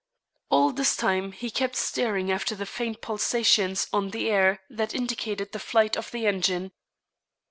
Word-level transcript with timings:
All 0.49 0.71
this 0.71 0.95
time 0.97 1.31
he 1.31 1.51
kept 1.51 1.75
staring 1.75 2.31
after 2.31 2.55
the 2.55 2.65
faint 2.65 3.01
pulsations 3.01 3.85
on 3.93 4.09
the 4.09 4.31
air 4.31 4.61
that 4.67 4.95
indicated 4.95 5.51
the 5.51 5.59
flight 5.59 5.95
of 5.95 6.09
the 6.09 6.25
engine. 6.25 6.71